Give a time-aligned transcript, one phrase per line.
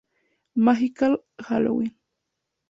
[0.65, 1.13] Magical
[1.45, 1.93] Halloween